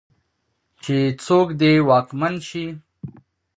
چې 0.83 0.97
څوک 1.25 1.47
دې 1.61 1.73
واکمن 1.87 2.33
شي. 2.47 2.65